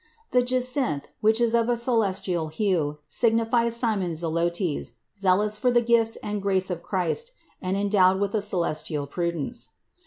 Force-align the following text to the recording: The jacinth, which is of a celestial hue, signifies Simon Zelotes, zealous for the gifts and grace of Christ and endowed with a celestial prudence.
The 0.31 0.41
jacinth, 0.41 1.09
which 1.21 1.39
is 1.39 1.53
of 1.53 1.69
a 1.69 1.77
celestial 1.77 2.47
hue, 2.47 2.97
signifies 3.07 3.75
Simon 3.75 4.15
Zelotes, 4.15 4.93
zealous 5.15 5.59
for 5.59 5.69
the 5.69 5.83
gifts 5.83 6.15
and 6.23 6.41
grace 6.41 6.71
of 6.71 6.81
Christ 6.81 7.33
and 7.61 7.77
endowed 7.77 8.19
with 8.19 8.33
a 8.33 8.41
celestial 8.41 9.05
prudence. 9.05 9.69